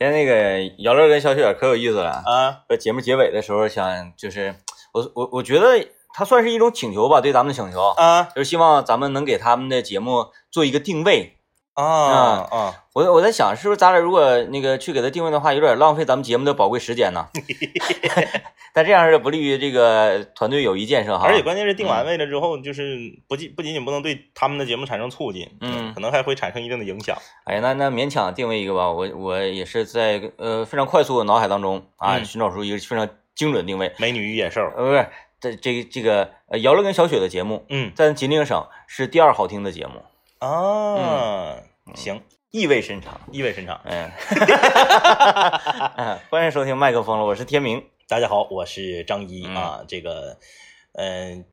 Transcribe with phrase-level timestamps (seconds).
[0.00, 4.54] 今天那个姚乐跟小雪可有意思了，啊，在节目结尾的时候想就是
[4.94, 11.36] 我我我觉得他算是一种请求吧，对咱们的请求，啊就是希望咱们能给他们的节目做一个定位。
[11.82, 12.84] 啊啊！
[12.92, 17.28] 我我在想，是不是咱俩如果那个去给他定位的话，有点浪费咱们节目的宝贵时间呢？
[18.72, 21.26] 但这样是不利于这个团队友谊建设哈。
[21.26, 22.96] 而且关键是定完位了之后，就是
[23.26, 27.16] 不仅不仅仅不能对他们的节目产生促进，嗯可能还会产生一定的影响。
[27.44, 28.90] 哎呀，那那勉强定位一个吧。
[28.90, 33.92] 我我也是在呃非常快速的脑海当中啊，嗯寻找出一个非常精准定位。
[33.98, 35.08] 美女与野兽，呃，不是，
[35.40, 40.02] 这这这个呃姚乐跟小雪的节目，嗯在吉林省是第二好听的节目，
[40.38, 41.56] 啊，
[41.94, 43.20] 行，意味深长。
[43.32, 43.80] 意味深长。
[43.84, 44.10] 嗯，
[45.96, 47.84] 嗯欢迎收听麦克风了，我是天明。
[48.06, 50.38] 大家好，我是张一嗯啊，这个，
[50.92, 51.44] 嗯、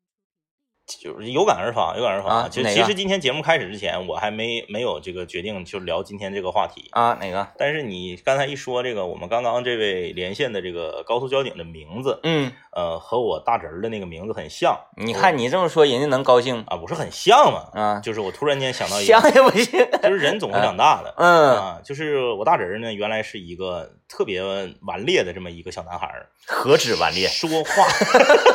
[0.88, 2.30] 就是有感而发，有感而发。
[2.30, 6.88] 啊哪个其实今天节目开始之前，我还没没有这个决定，就聊今天这个话题。
[6.92, 7.46] 啊，哪个？
[7.58, 14.78] 但是你刚才一说这个，我们刚刚这位连线的这个高速交警的名字，嗯，呃，和我大侄儿的那个名字很像。
[14.96, 17.68] 你看你这么说，人家能高兴啊，不是很像吗？
[17.74, 18.00] 啊？
[18.00, 19.86] 就是我突然间想到一像个，也不行。
[20.02, 21.14] 就是人总会长大的。
[21.18, 24.42] 嗯，啊，就是我大侄儿呢，原来是一个特别
[24.82, 27.28] 顽劣的这么一个小男孩儿，何止顽劣？
[27.28, 27.86] 说话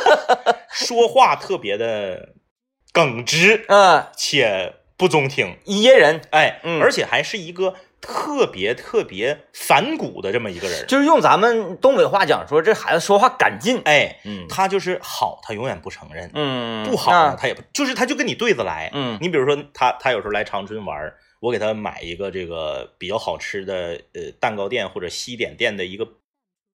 [0.70, 2.34] 说话特别的
[2.92, 10.86] 耿直嗯，且不中听，噎人，哎，嗯而且还是一个特别特别反骨的这么一个人。
[10.86, 13.80] 就是用咱们东北话讲说，这孩子说话赶劲。
[13.84, 18.90] 哎，嗯他就是好，他永远不承认；嗯，不好呢，他也不，就是他就跟你对着来。
[18.92, 26.08] 嗯你比如说他他有时候来长春玩儿，我给他买一个这个比较好吃的呃蛋糕店或者西点店的一个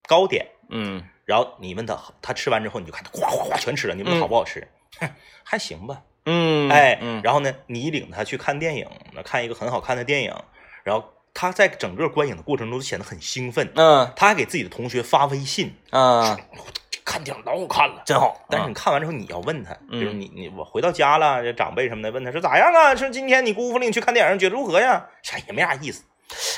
[0.09, 1.05] 糕点，嗯。
[1.25, 4.67] 然后你问他，他吃完之后，你就看他哗哗哗全吃了，你问他好不好吃？
[4.99, 5.09] 哼
[5.45, 10.35] 还行吧，嗯，哎，嗯，然后呢，你领他去看电影，那看一个很好看的电影，
[10.83, 14.13] 然后他在整个观影的过程中显得很兴奋，嗯。
[14.17, 16.37] 他还给自己的同学发微信，嗯，
[16.86, 18.37] 这看电影老好看了，真好。
[18.51, 22.95] 但是你看完之后，你要问他，嗯就是你你我回到家了，这长辈什么的问他说咋样啊？
[22.95, 25.07] 说今天你姑父领你去看电影，觉得如何呀？
[25.23, 26.03] 啥也没啥意思。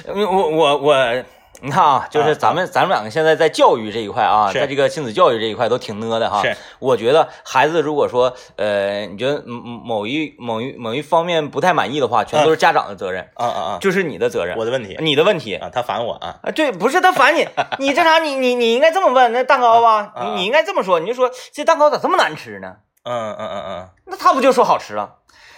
[0.07, 1.25] 我我我我，
[1.61, 6.43] 你看啊，就是咱们、咱们两个现在在教育这一块啊，在这个亲子教育这一块都挺呢的哈。
[6.43, 13.79] 是，我觉得孩子如果说呃，你觉得某某一某一某一方面不太满意的话，全都是家长的责任，啊啊啊！
[13.81, 15.57] 就是你的责任，我的问题你的问题。
[15.57, 17.49] 啊，他烦我啊，啊，对，不是他烦你，
[17.79, 18.19] 你这啥？
[18.19, 22.77] 你你你应该这么问，那蛋糕吧，啊你你应该这么说，你就说这蛋糕咋这么难吃呢？
[23.05, 25.17] 嗯嗯嗯嗯，那他不就说好吃了？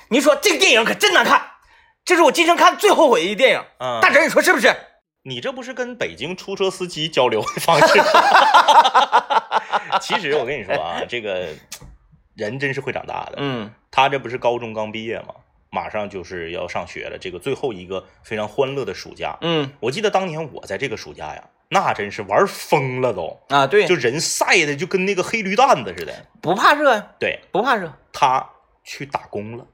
[0.08, 1.42] 你说这个电影可真难看，
[2.04, 3.62] 这是我今生看最后悔的电影。
[3.78, 4.74] 嗯大侄，你说是不是？
[5.22, 8.00] 你这不是跟北京出租车司机交流的方式？
[10.00, 11.48] 其实我跟你说啊，这个
[12.34, 13.34] 人真是会长大的。
[13.36, 15.34] 嗯他这不是高中刚毕业吗？
[15.68, 19.36] 马上就是要上学了，这个最后一个非常欢乐的暑假。
[19.42, 26.14] 嗯我记得当年我在这个暑假呀，那真是玩疯了都，啊，对，就人晒的就跟那个黑驴蛋子似的。
[26.40, 27.92] 不怕热呀，对不怕热。
[28.12, 28.48] 他
[28.82, 29.66] 去打工了，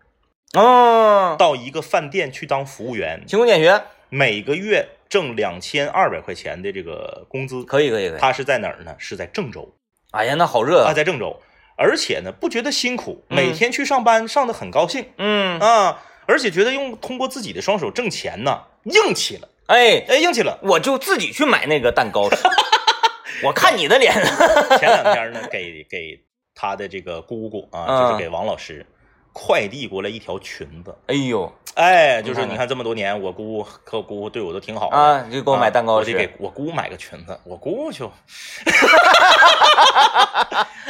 [0.54, 3.82] 嗯，到一个饭店去当服务员，勤工俭学，
[4.16, 7.62] 每个月挣两千二百块钱的这个工资。
[7.64, 8.18] 可以可以可以。
[8.18, 8.94] 他是在哪儿呢？
[8.98, 9.76] 是在郑州
[10.12, 10.94] 哎呀，那好热啊，啊。
[10.94, 11.38] 在郑州，
[11.76, 20.58] 而且呢不觉得辛苦，嗯每天去上班上的很高兴嗯，啊，而且觉得用通过自己的双手挣钱呢，硬气了，哎，哎，硬气了。
[20.62, 22.36] 我就自己去买那个蛋糕吃。
[23.44, 24.14] 我看你的脸，
[24.78, 26.18] 前两天呢，给给
[26.54, 28.86] 他的这个姑姑啊，嗯就是给王老师
[29.38, 30.96] 快递过来一条裙子。
[31.08, 36.10] 哎呦哎，就是你看这么多年，我姑和我姑姑对我都挺好的啊，你就给我买蛋糕吃。
[36.10, 38.10] 我得给我姑买个裙子，我姑就，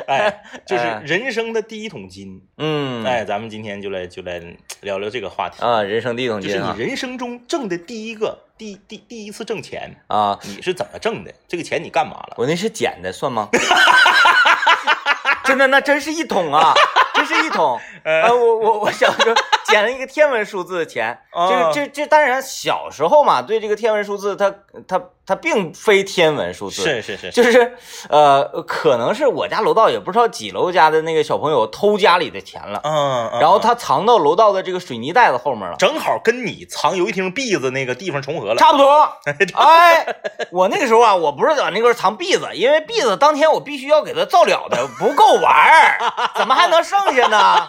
[0.07, 2.41] 哎， 就是哎人生的第一桶金。
[2.59, 4.41] 嗯，哎，咱们今天就来就来
[4.81, 10.39] 聊聊这个话题，啊，人生第一桶金就是你人生中挣的第一个第第第一次挣钱，啊！
[10.45, 11.35] 你是怎么挣的？
[11.49, 12.35] 这个钱你干嘛了？
[12.39, 13.49] 我那是捡的，算吗？
[15.43, 17.79] 真的，那真是一桶啊，真是一桶。
[18.05, 24.55] 呃，我我我小时候捡了一个天文数字的钱，啊就是这这当然小时候嘛，对这个天文数字，它
[24.87, 27.77] 它它并非天文数字，是是是，就是
[28.09, 35.77] 呃，可能是我家楼道也不知道几楼家的那个小朋友偷家里的钱了，嗯，嗯然后他藏到楼道的这个水泥袋子后面了。
[35.79, 38.57] 正好跟你藏游戏厅篦子那个地方重合了。
[38.57, 39.03] 差不多，
[39.59, 40.07] 哎，
[40.53, 45.99] 我那个时候啊，我不是在那块藏篦子，因为篦子当天我必须要给他造了的， 不够玩儿，
[46.37, 47.69] 怎么还能剩下呢？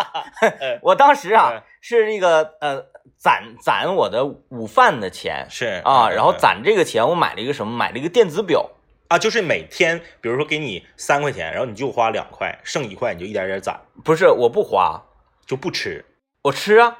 [0.80, 2.82] 我当时啊哎是这个呃
[3.18, 7.76] 攒攒我的午饭的钱是啊，然后嗯攒这个钱，我买了一个什么？
[7.76, 8.70] 买了一个电子表。
[9.08, 15.02] 啊，就是每天，比如说给你三块钱，然后你就花两块，剩一块你就一点点攒，不是，我不花，
[15.46, 16.04] 就不吃，
[16.42, 16.94] 我吃啊，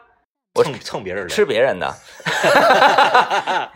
[0.58, 1.28] 我蹭蹭别人的。
[1.28, 1.94] 吃别人的。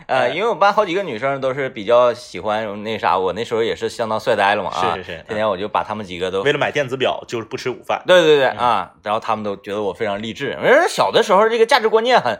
[0.07, 10.57] 呃，哎因为我班好几个女生都是比较喜欢那啥，我那时候也是相当帅呆了嘛啊，是是是天天我就把她们几个都为了买电子表就是不吃午饭，对对对嗯啊，然后他们都觉得我非常励志。
[10.61, 12.39] 我说小的时候这个价值观念很，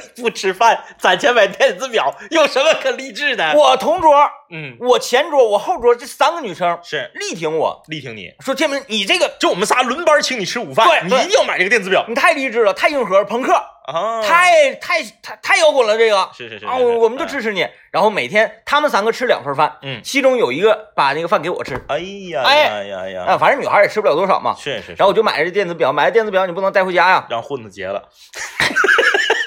[0.16, 3.52] 不吃饭攒钱买电子表有什么可励志的？
[3.54, 4.14] 我同桌、
[4.50, 13.52] 嗯，我前桌、我后桌这三个女生是力挺我力挺你，说：“天明，你这个就我们仨轮班请你吃午饭，对对你一定要买这个电子表你太励志了，太硬核，朋克，
[13.86, 14.22] 啊！
[14.22, 17.66] 太太太太摇滚了，这个啊，是是是是我我们就哎支持你。
[17.90, 21.98] 然后每天他们三个吃两份饭，嗯其中有一个把那个饭给我吃，哎
[22.30, 23.24] 呀哎呀呀呀！
[23.24, 24.54] 啊，反正女孩也吃不了多少嘛。
[24.58, 28.02] 是是是，然后我就买了这电子表，买了电子表你不能带回家呀，让混子结了，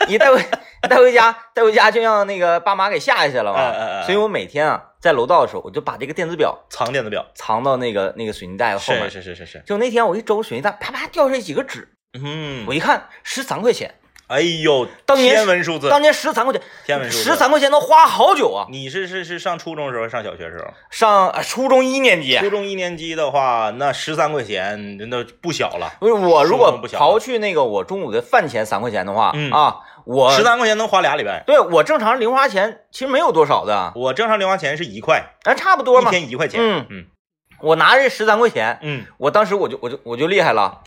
[0.10, 0.44] 你带回
[0.90, 3.86] 带回家，带回家就让那个爸妈给吓下去了哎哎嘛。
[4.00, 9.10] 哎所以我每天啊在楼道的时候，我就把这个电子表藏电子表，藏到那个那个水泥袋子后面。
[9.10, 11.88] 是是是是，就那天我一周水泥袋，啪啪掉下来几个纸，
[12.20, 13.96] 嗯我，一看十三块钱，
[14.28, 18.68] 哎呦，当年天文数字，当年十三块钱，天文数字十三块钱能花好久啊！
[18.70, 20.66] 你是是是上初中的时候，上小学的时候？
[20.92, 25.94] 上呃初中一年级，初中一年级的话，那十三块钱那不小了。
[26.00, 29.78] 不是我如果刨去那个我中午的饭钱三块钱的话，嗯啊，
[30.12, 31.44] 我十三块钱能花俩礼拜。
[31.46, 36.10] 对我正常零花钱其实没有多少的，我正常零花钱是一块，咱差不多一嘛。
[36.12, 36.60] 天一块钱。
[36.62, 37.06] 嗯嗯
[37.62, 40.82] 我拿这十三块钱，嗯我当时我就我就我就厉害了。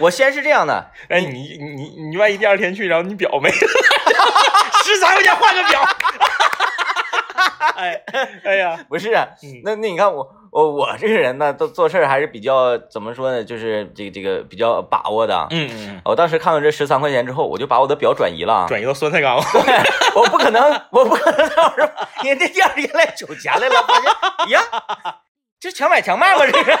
[0.00, 3.56] 我先是这样的， 哎，你你你万一第二天去，然后你表没了，
[4.84, 5.80] 十三块钱换个表。
[7.76, 8.00] 哎
[8.44, 15.46] 哎呀，不是啊嗯那那你看我我我这个人呢，做做事还是比较怎么说呢，就是这个这个比较把握的。
[15.50, 18.64] 嗯嗯，我当时看到这十三块钱之后，我就把我的表转移了。
[18.66, 19.36] 转移到酸菜缸。
[20.14, 21.88] 我不可能，我不可能到时候
[22.24, 24.62] 因为这第二天来取钱来了，发现呀，
[25.58, 26.40] 这强买强卖吗？
[26.46, 26.78] 这是，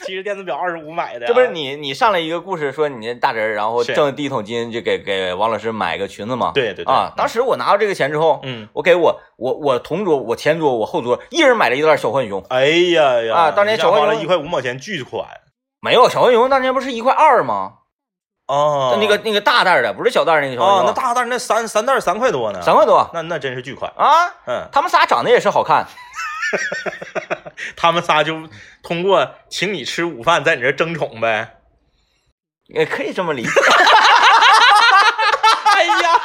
[0.06, 6.52] 其实电子表二十五买的，这不是你你上来一个故事说你那大侄儿，然后挣第一桶金就给给王老师买个裙子嘛？
[6.54, 12.42] 对对对啊，当时我拿到这个钱之后，嗯，我给我我我同桌、我前桌、我后桌一人买了一袋小浣熊。
[12.48, 15.26] 哎呀呀啊当年小浣熊一块五毛钱巨款
[15.80, 17.74] 没有小浣熊当年不是一块二吗？
[18.46, 23.92] 哦那个那个大袋的，不是小袋那个小浣哦，熊，那大袋那三三袋三块多呢，三块多那那真是巨款。
[23.96, 24.26] 啊。
[24.46, 25.86] 嗯，他们仨长得也是好看，
[27.76, 28.48] 他们仨就
[28.82, 31.56] 通过请你吃午饭，在你这儿争宠呗。
[32.66, 33.50] 也可以这么理解。
[35.74, 36.20] 哎呀，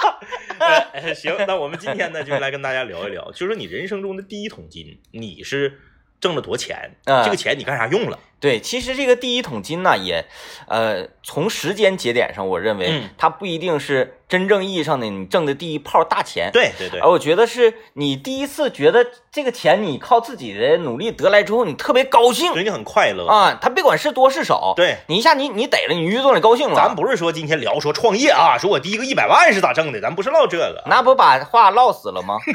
[0.94, 5.80] 哎行，那我们今天呢，就来跟大家聊一聊，就是说你人生中的第一桶金，你是
[6.19, 6.98] 挣了多钱？
[7.06, 8.19] 嗯这个钱你干啥用了？
[8.45, 10.24] 对，其实这个第一桶金呢，也，
[10.68, 23.25] 呃，从时间节点上，我认为嗯它不一定是真正意义上的你挣的第一炮大钱。，对对对而，我觉得是你第一次觉得这个钱你靠自己的努力得来之后，你特别高兴所以你很快乐。
[23.25, 23.57] 啊！
[23.59, 26.75] 他别管是多是少，对，你一下你你逮了，你于总你高兴了。
[26.75, 30.83] 咱不是说今天聊说创业啊，说我第一个一百万是咋挣的，咱不是唠这个。
[30.86, 32.38] 那不把话唠死了吗？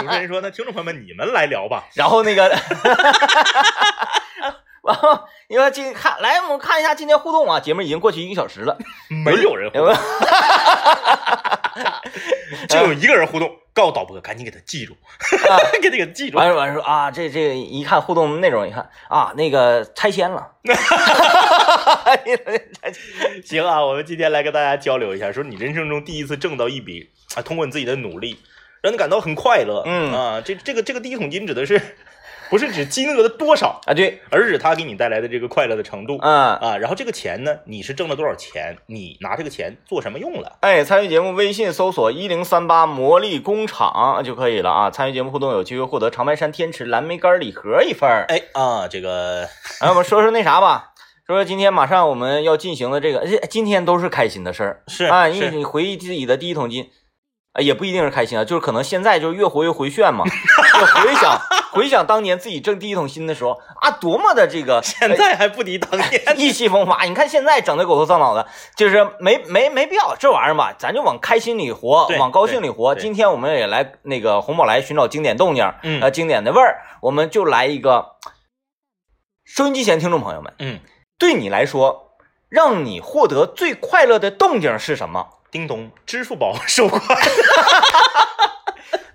[0.00, 1.84] 主持人说，那听众朋友们你们来聊吧。
[1.94, 2.48] 然后那个，
[4.86, 8.76] 然后因为今看来，我们看一下今天互动啊，节目已经过去一个小时了，
[9.24, 9.94] 没有人互动有？，
[12.68, 14.94] 就有一个人互动，告诉导播赶紧给他记住，
[15.48, 16.36] 啊给他给记住。
[16.36, 20.50] 完事完事说啊，这这一看互动内容，一看啊，那个拆迁了，
[23.44, 28.36] 行啊，我们今天来跟大家交流一下，说你人生中第一次挣到一笔啊，通过你自己的努力，
[28.82, 29.84] 让你感到很快乐。
[29.86, 31.80] 嗯啊，这这个这个第一桶金指的是
[32.52, 36.18] 不是指金额的多少，啊，对，而是他给你带来的这个快乐的程度。
[36.20, 38.76] 嗯，啊，然后这个钱呢，你是挣了多少钱？
[38.84, 40.58] 你拿这个钱做什么用了？
[40.60, 44.90] 哎，参与节目微信搜索一零三八魔力工厂就可以了啊。
[44.90, 48.26] 参与节目互动有机会获得长白山天池蓝莓干礼盒一份儿。
[48.28, 49.48] 哎啊，这个
[49.80, 50.92] 哎，我们说说那啥吧，
[51.26, 55.26] 说说今天马上我们要进行的这个，这今天都是开心的事儿是啊。
[55.26, 56.90] 因为你回忆自己的第一桶金，
[57.52, 60.24] 啊，也不一定是开心啊，就是可能现在就是越活越回旋嘛，
[60.78, 61.38] 就回想
[61.72, 66.10] 回想当年自己挣第一桶金的时候啊，多么的这个 现在还不敌当年。
[66.36, 67.04] 意气风发。
[67.04, 72.94] 你看现在整的狗头丧脑的，就是没没没必要这玩意儿吧，咱就往开心里活，往高兴里活。
[72.94, 78.16] 今天我们也来那个红宝来寻找经典动静儿，嗯呃，经典的味儿，我们就来一个。
[79.44, 80.80] 收音机前听众朋友们，嗯，
[81.18, 82.12] 对你来说，
[82.48, 85.26] 让你获得最快乐的动静是什么？
[85.52, 87.00] 叮咚，支付宝 收款。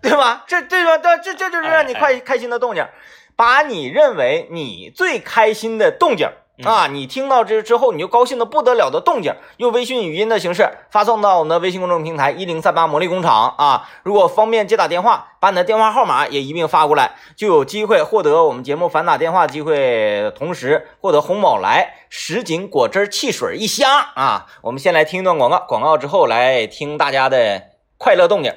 [0.01, 0.45] 对吧？
[0.47, 0.97] 这对吧？
[0.99, 2.87] 这这这就是让你哎快开心的动静。
[3.35, 6.27] 把你认为你最开心的动静
[6.63, 13.87] 啊，你听到这之后你就高兴的不得了的动静，用微信语音的形式发送到我们的微信公众平台一零三八魔力工厂啊。
[14.01, 24.47] 如果方便接打电话，把你的电话号码也一并发过来，就有机会获得我们节目反打电话机会，同时获得红宝来什锦果汁汽水一箱啊。
[24.63, 27.61] 我们先来听一段广告，广告之后来听大家的
[27.99, 28.51] 快乐动静。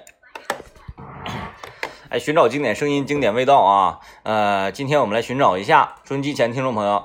[2.09, 4.00] 哎，寻找经典声音、经典味道啊！
[4.25, 7.04] 呃，今天我们来寻找一下收音机前听众朋友，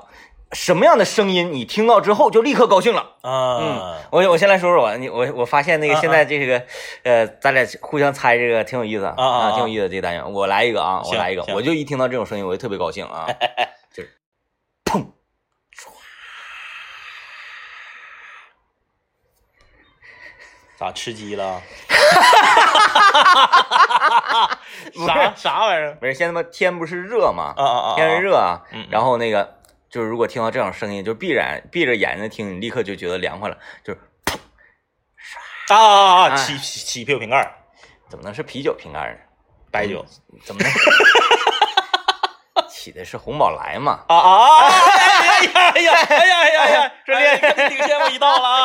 [0.52, 3.00] 什么样的声音你听到之后就立刻高兴了？
[3.22, 6.62] 啊，我我先来说说我，你我我发现那个现在这个，
[7.02, 10.32] 呃，咱俩互相猜这个挺有意思啊挺有意思的这个单元。
[10.32, 13.26] 我来一个啊，我来一个，我就一听到这种声音我就特别高兴啊，
[13.92, 14.10] 就是
[14.84, 15.04] 砰，
[20.78, 21.60] 咋吃鸡了？
[24.94, 25.96] 不啥是啥玩意儿？
[25.98, 27.96] 不是现在嘛天不是热嘛，啊啊啊！
[27.96, 29.56] 天是热啊嗯嗯，然后那个
[29.90, 34.00] 就是如果听到这种声音，就闭着眼闭着眼睛听，你立刻就觉得凉快了，就是
[35.68, 36.28] 啊啊啊！
[36.30, 37.50] 哎起起起啤酒瓶盖，
[38.08, 39.18] 怎么能是啤酒瓶盖呢？
[39.70, 40.04] 白酒
[40.44, 40.70] 怎么能？
[42.86, 44.04] 起的是红宝来嘛？
[44.06, 44.68] 啊啊！
[45.26, 46.92] 哎呀哎呀哎呀哎呀哎呀！
[47.04, 48.64] 这练哎领先我一道了啊！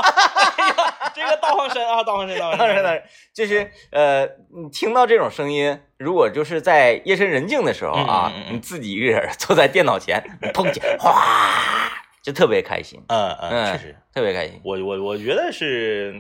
[0.57, 2.59] 哎呀，这个道行深啊，道行深，道行深。
[2.59, 3.01] 当然当然，
[3.33, 4.23] 就是呃，
[4.55, 14.61] 你听到这种声音，如果就是在夜深人静的时候啊，你自己一个人坐在电脑前，你砰起，哗，就特别开心，嗯嗯，嗯确实，特别开心。
[14.63, 16.13] 我我我觉得是，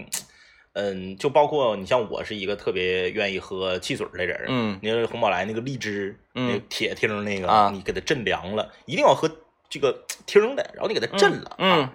[0.73, 9.29] 嗯，就包括你像我是一个特别愿意喝汽水的人，嗯你说红宝来那个荔枝，嗯那个铁听那个，啊你给它震凉了，一定要喝
[9.69, 9.91] 这个
[10.25, 11.93] 听的，然后你给它震了，嗯啊，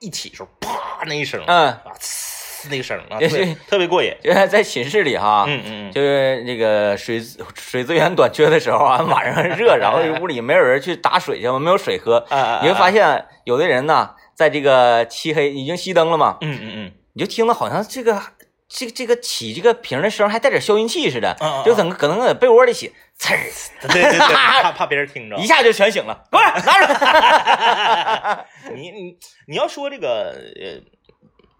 [0.00, 7.20] 一起的时候啪那一声，嗯，啊，呲那个声啊，对特别过瘾，原来在寝室里哈，嗯嗯嗯，就是那个水
[7.54, 18.22] 水资源短缺的时候啊， 晚上热，然后屋里没有人去打水去嘛，没有水喝，啊啊，你会发现，现有的人呢，在这个漆黑已经熄灯了嘛，嗯嗯嗯，你就听到好像这个
[18.68, 28.46] 这个这个起这个瓶的声还带点消音器似的，嗯嗯嗯就整个可能在被窝里起，呲儿，对对对， 怕怕别人听着一，下就全醒了，过来拿着。
[28.76, 29.16] 你你
[29.46, 30.94] 你要说这个呃。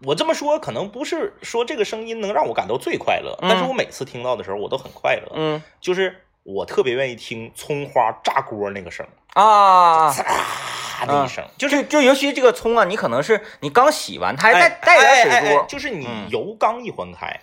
[0.03, 5.31] 我这么说可能不是说这个声音能让我感到最快乐，但是嗯我每次听到的时候我都很快乐。
[5.33, 16.29] 嗯就是我特别愿意听葱花炸锅那个声，啊，啊的一声，就是就尤其这个葱啊，你可能是你刚洗完，它还带哎带点水珠，就是你嗯。
[16.29, 17.41] 油刚一混开，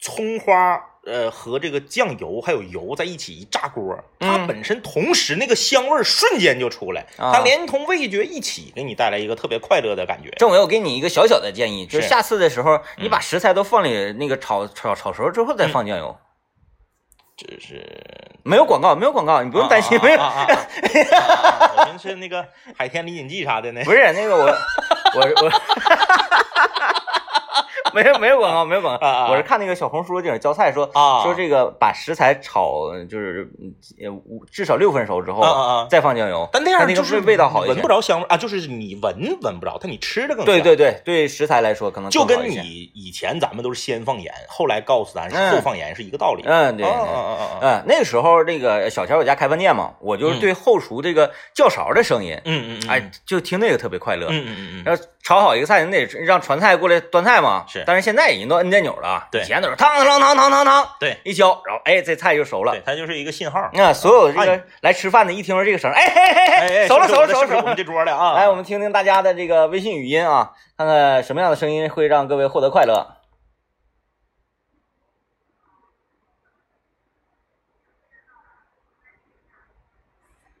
[0.00, 4.46] 葱花呃和这个酱油还有油在一起一炸锅，它嗯。
[4.46, 7.30] 本身同时那个香味瞬间就出来，啊。
[7.34, 10.30] 它连同味觉一起给你带来一个特别快乐的感觉。
[10.38, 13.10] 政委，我给你一个小小的建议，就是是下次的时候，你嗯。
[13.10, 16.16] 把食材都放里那个炒炒炒熟之后再放酱油。
[17.38, 17.80] 就是
[18.42, 20.26] 没有广告，没有广告，你不用担心，没有啊。
[20.26, 20.46] 啊
[21.12, 22.44] 啊我们是那个
[22.76, 23.80] 海天李锦记啥的呢。
[23.84, 25.52] 不是那个我我我，
[28.02, 29.06] 没有没有广告，没有广告。
[29.06, 31.22] 啊啊我是看那个小红书顶上教菜说啊。
[31.22, 33.48] 说这个把食材炒就是
[34.50, 35.86] 至少六分熟之后啊啊啊。
[35.90, 37.74] 再放酱油，但那样就是味味道好一些。
[37.74, 37.88] 闻不。
[37.88, 40.44] 着香味啊，就是你闻闻不着，但你吃的更香。
[40.44, 45.52] 对对对对，食材来说可能就跟你以前咱们都是先放盐，后来告诉咱是嗯。
[45.52, 46.42] 后放盐是一个道理。
[46.44, 46.86] 嗯对嗯对。
[46.86, 54.26] 嗯嗯嗯嗯嗯，那个时候那个小乔我家开饭店嘛，我就是对后厨这个叫勺的声音，嗯嗯，哎，就听那个特别快乐。
[54.28, 57.64] 嗯嗯嗯嗯，然后炒好一个菜，你得让传菜过来端菜嘛。
[57.66, 59.26] 是但是现在已经都摁键钮了。
[59.32, 62.82] 对以前都是汤汤汤汤汤汤，对一敲，然后哎，这菜就熟了对，。
[62.84, 63.70] 它就是一个信号。
[63.72, 67.60] 那所有这哎个来吃饭的，一听到这个声，哎嘿嘿哎嘿，哎，熟了熟了熟了熟了。
[67.62, 68.34] 我们这桌的啊。
[68.34, 73.06] 来，我们听听大家的这个微信语音啊，看看什么样的声音会让各位获得快乐。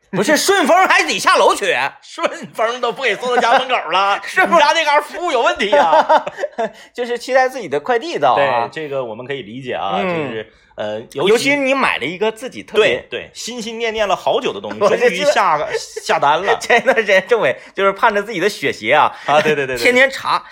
[0.12, 1.66] 不是顺丰还得下楼取，
[2.02, 6.24] 顺丰都不给送到家门口了， 是不是家那嘎服务有问题呀？
[6.94, 8.68] 就是期待自己的快递到对啊，。
[8.72, 13.06] 这个我们可以理解啊，嗯就是呃，尤其其你买了一个自己特别。
[13.10, 19.40] 对对，心心念念了好久的东西，终于下个下单了前一段时间政委就是盼着自己的雪鞋啊，啊！
[19.42, 20.42] 对对对对，天天查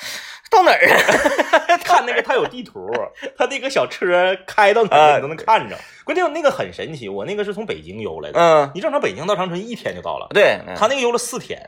[0.51, 1.77] 到哪儿啊？
[1.85, 2.89] 看那个他有地图，
[3.37, 5.77] 他那个小车开到哪你都能看着。
[6.05, 11.61] 关键那个很神奇，我那个是从北京邮来的，嗯，你正常北京到长春一天就到了，对，嗯他那个邮了四天。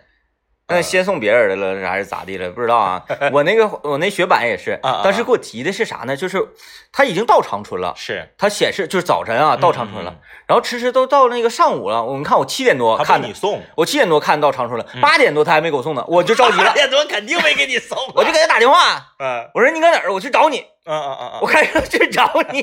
[0.69, 2.51] 嗯，先送别人的了，还是咋地了？
[2.51, 3.03] 不知道啊。
[3.33, 6.15] 我那个我那雪板也是当时给我提的是啥呢？
[6.17, 6.39] 就是
[6.93, 12.05] 他已经到长春了，是他显示就是早晨啊到长春了嗯，然后迟迟都到那个上午了。
[12.05, 20.13] 我们看我七点多看你，送，我七点多看到长春了，嗯八点多他还没给我送呢，我就着急了， 点多肯定没给你送 我就给他打电话，嗯我说你搁哪儿？
[20.13, 22.61] 我去找你，嗯嗯嗯我开车去找你。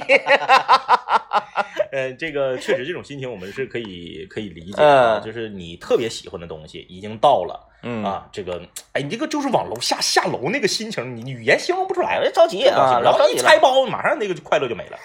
[1.92, 8.60] 呃，这个确实这种心情我们是可以可以理解的，嗯就是你特别喜欢的东西已经到了，嗯啊，这个，
[8.94, 14.98] 哎，你这个就是往楼下下楼那个心情，你语言形容不出来，哎着急啊然后一拆包，马上那个快乐就没了。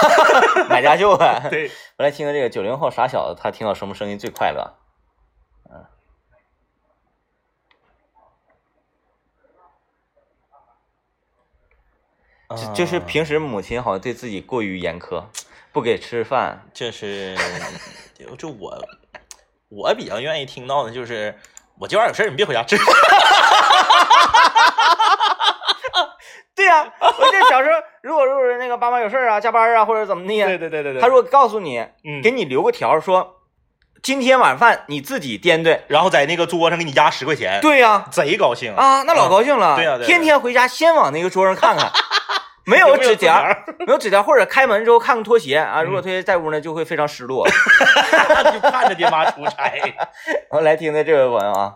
[0.68, 1.46] 买家秀呗。
[1.48, 4.74] 对，我来听听这个九零后傻小子，他听到什么声音最快乐？
[12.48, 15.24] 就就是啊平时母亲好像对自己过于严苛，
[15.72, 16.64] 不给吃饭。
[16.72, 17.36] 就是，
[18.38, 18.80] 就我
[19.68, 21.36] 我比较愿意听到的就是，
[21.78, 22.76] 我今晚有事儿，你别回家吃。
[26.54, 33.42] 对呀、我这小时候，如果如果是那个爸妈有事儿啊、加班啊或者怎么的呀，对对对对他如果告诉你，嗯给你留个条说，
[34.02, 35.84] 今天晚饭你自己掂对。
[35.88, 39.76] 然后在那个桌上给你压十块钱，，对呀、贼高兴啊，那老高兴了。
[39.76, 41.92] 对呀对呀天天回家先往那个桌上看看，
[42.66, 43.44] 没有纸条，
[43.86, 45.80] 没有纸条，或者开门之后看看拖鞋啊。
[45.82, 47.46] 嗯如果拖鞋在屋呢，就会非常失落。
[48.52, 49.72] 就盼着爹妈出差。
[50.50, 51.74] 我来听听这位朋友啊。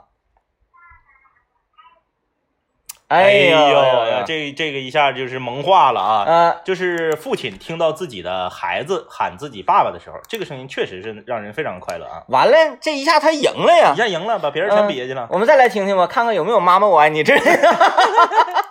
[3.09, 6.25] 哎呦呀，这这个一下就是萌化了啊！
[6.25, 12.23] 呃，就是父亲听到自己的孩子喊自己爸爸的时候，这个声音确实是让人非常快乐啊！
[12.29, 13.97] 完了，这一下他赢了呀一。
[13.97, 15.27] 下赢了，把别人全憋下去了。
[15.29, 17.37] 我们再来听听吧，看看有没有“妈妈我爱你”这。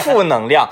[0.00, 0.68] 负能量，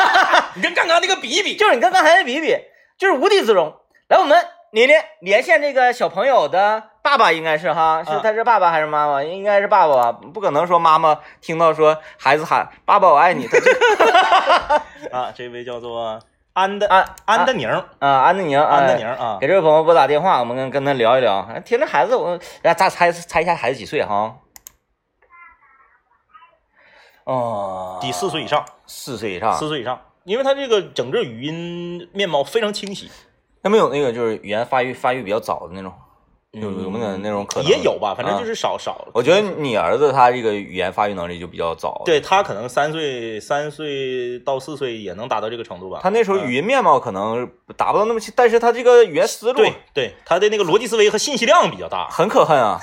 [0.54, 2.56] 你跟刚刚那个比一比，就是你跟刚才那比比，
[2.98, 3.74] 就是无地自容。
[4.08, 4.38] 来，我们
[4.70, 9.22] 连连连线这个小朋友的爸爸，应该是哈，是啊他是爸爸还是妈妈？
[9.22, 13.70] 应该是爸爸吧，不可能说妈妈听到说孩子喊“爸爸我爱你”，他就
[15.16, 16.20] 啊，这位叫做
[16.52, 17.68] 安的安安的宁，
[17.98, 21.46] 啊安德宁安的哎宁啊给，这位朋友拨打电话，我们跟跟他聊一聊。
[21.52, 24.34] 哎听这孩子，我来咱猜猜一下孩子几岁哈？
[27.26, 29.52] 哦，得四岁以上，四岁以上。
[29.52, 33.10] 四岁以上，因为他这个整个语音面貌非常清晰，
[33.62, 35.92] 那没有那个就是语言发育发育比较早的那种，
[36.52, 37.68] 有有没有那种可能？
[37.68, 39.06] 也有吧，反正啊就是少少。
[39.12, 45.98] 我觉得你儿子他这个语言发育能力就比较早。，对他可能三岁三岁到四岁也能达到这个程度吧。
[46.02, 52.08] 他那时候嗯语音面貌可能达不到那么清，但是他这个语言思路对对，他的那个逻辑思维和信息量比较大。
[52.08, 52.78] 很可恨啊。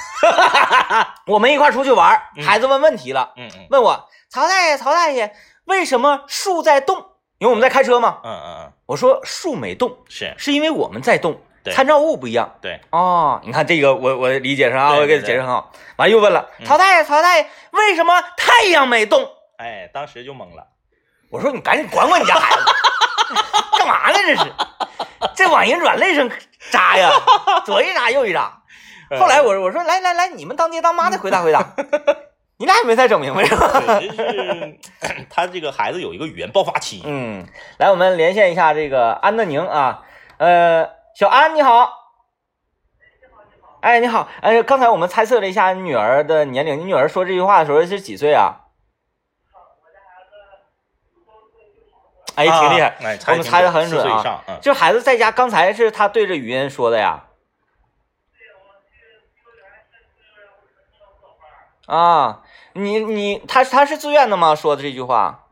[1.27, 5.31] 我们一块儿出去玩孩子问问题了，嗯嗯问我曹大爷，曹大爷，
[5.65, 6.97] 为什么树在动？
[7.37, 8.17] 因为我们在开车嘛。
[8.23, 11.39] 嗯嗯嗯，我说树没动，是是因为我们在动，
[11.71, 12.55] 参照物不一样。
[12.59, 15.71] 对，哦，你看这个我我理解上啊，我给他解释很好。
[15.97, 19.23] 完又问了，嗯曹大爷，曹大爷，为什么太阳没动？
[19.59, 20.65] 哎，当时就懵了。
[21.29, 22.65] 我说你赶紧管管你家孩子，
[23.77, 24.17] 干嘛呢？
[24.17, 24.53] 这是，
[25.35, 26.27] 这往人软肋上
[26.71, 27.11] 扎呀，
[27.65, 28.63] 左一扎右一扎。
[29.19, 31.75] 后来我我说来来来，你们当爹当妈的回答回答，
[32.63, 33.67] 你俩也没太整明白是吧？
[33.99, 34.79] 对，这是
[35.29, 37.01] 他这个孩子有一个语言爆发期。
[37.03, 37.45] 嗯，
[37.77, 40.05] 来我们连线一下这个安德宁啊，
[40.37, 41.91] 呃，小安你好。
[43.81, 48.61] 哎，你好，哎，刚才我们猜测了一下你女儿的年龄，你女儿说这句话的时候是几岁啊？
[52.35, 52.95] 哎，挺厉害，
[53.27, 54.41] 我们猜的很准啊。
[54.61, 57.25] 就孩子在家，刚才是他对着语音说的呀。
[61.85, 62.41] 啊，
[62.73, 64.55] 你你他他是自愿的吗？
[64.55, 65.47] 说的这句话，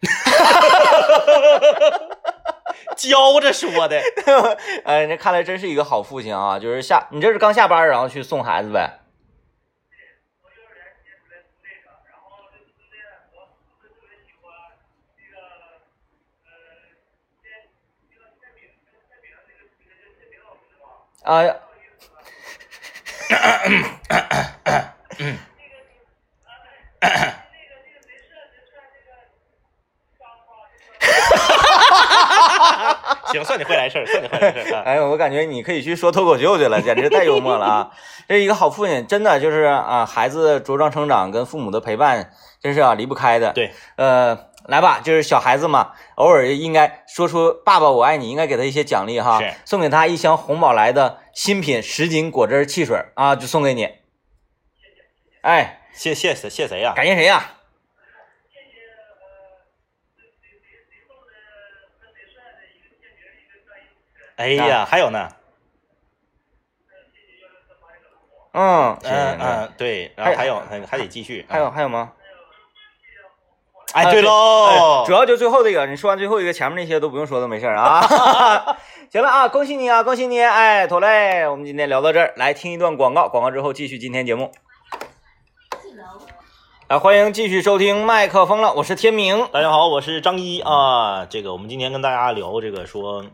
[2.96, 4.00] 教着说的。
[4.84, 6.58] 哎，那看来真是一个好父亲啊！
[6.58, 9.00] 就是下你这是刚下班，然后去送孩子呗？
[21.24, 21.42] 啊，
[33.26, 34.78] 行，算你会来事儿，算你会来事儿。
[34.78, 37.90] 啊哎，我感觉你可以去说脱口秀去了，简直太幽默了啊！
[38.28, 43.52] 这一个好父亲，真的就是啊，孩子茁壮成长跟父母的陪伴，真是啊离不开的。
[43.52, 53.88] 对，呃，来吧，就是小孩子嘛，偶尔应该说出“爸爸我爱你”，应该给他一些奖励哈是，送给他一箱红宝来的新品十斤果汁汽水啊，就送给你。
[55.42, 56.50] 哎，谢谢谁？
[56.50, 56.92] 谢谁呀？
[56.94, 57.52] 感谢谁呀、
[64.36, 65.28] 哎呀，还有呢，
[68.52, 71.46] 嗯，嗯嗯，对，然后还有还还得继续。
[71.48, 72.12] 还有还有吗？
[73.92, 78.02] 哎，对哎喽主，要就最后这个，你说完最后一个，前面那些都不用说，都没事儿啊。
[79.10, 80.40] 行了啊，恭喜你啊，恭喜你！
[80.40, 84.50] 哎，妥嘞，我们今天聊到这儿，来听一段广告，广告之后继续今天节目。
[86.86, 89.48] 啊，欢迎继续收听麦克风了，我是天明。
[89.50, 91.24] 大家好，我是张一啊。
[91.24, 93.24] 这个我们今天跟大家聊这个说，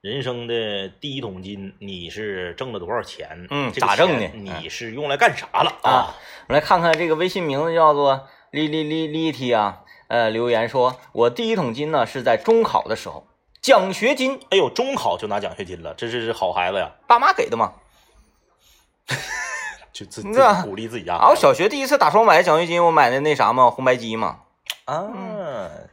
[0.00, 3.48] 人生的第一桶金，你是挣了多少钱？
[3.50, 6.14] 嗯这个咋挣的你是用来干啥了啊？
[6.46, 13.26] 我们来看看这个微信名字叫做丽丽丽丽 T 啊，呃，留言说，我第一桶金呢是在中考的时候，
[13.60, 17.72] 奖学金，哎呦，中考就拿奖学金了，这是好孩子呀，爸妈给的嘛。
[19.94, 21.36] 就自自鼓励自己家啊，我。
[21.36, 24.38] 小学第一次打双百奖学金，我买的那啥嘛，红白机嘛，
[24.86, 25.06] 啊，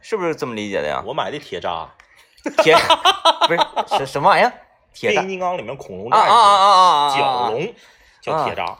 [0.00, 1.04] 是不是这么理解的呀？
[1.06, 1.88] 我买的铁渣，
[2.64, 2.74] 铁
[3.46, 3.60] 不是
[3.98, 4.52] 什什么玩意儿？
[4.92, 7.16] 铁变形金刚里面恐龙啊啊啊啊啊啊！
[7.16, 7.72] 角龙
[8.20, 8.76] 叫铁渣，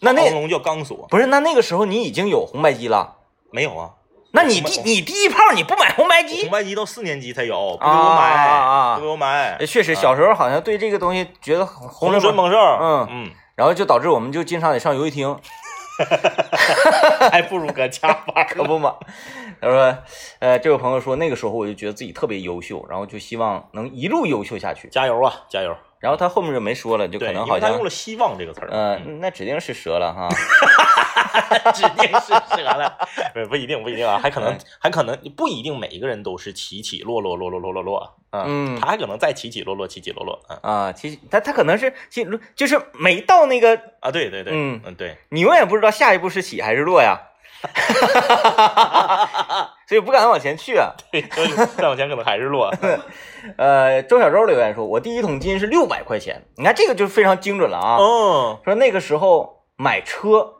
[0.00, 3.16] 那那恐龙叫钢索，不是那那个时候你已经有红白机了？
[3.50, 3.90] 没有啊？
[4.32, 6.50] 那你第你第一炮你不买红白机红？
[6.50, 15.36] 白机到四年级才有，不给啊我买，啊啊不给我买呃，确实，小时候好像对这个东西觉得红红顺猛，红顺猛兽，嗯嗯，然后就导致我们就经常得上游戏厅，
[17.30, 18.94] 还不如搁家玩 可不嘛。
[19.60, 19.98] 他说，
[20.38, 24.88] 呃，这位朋友说那个时候我就觉得自己特别优秀，然后就希望能一路优秀下去。
[24.88, 25.76] 加油啊，加油！
[25.98, 30.28] 然后他后面就没说了，就可，能好像他用了“希望”这个词儿，呃，嗯那指定是折了哈。
[31.74, 32.96] 指定是折了，
[33.34, 47.18] 不不一定不一定啊，还可能还可能不一定每一个人都是起起落落落落落落落，嗯，嗯他还可能再起起落落起起落落，啊啊，其实他他可能是其实就是没到那个，啊，对对对，嗯嗯对，你永远不知道下一步是起还是落呀，
[49.88, 50.92] 所以不敢往前去啊。
[51.12, 51.22] 对，
[51.76, 52.72] 再往前可能还是落，
[53.56, 57.96] 呃，周小周留言说，我第一桶金是六百块钱，你看这个就非常精准了啊。
[57.96, 60.54] 哦，说那个时候买车